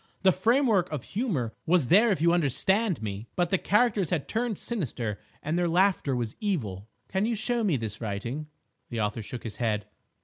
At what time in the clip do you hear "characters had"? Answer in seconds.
3.59-4.27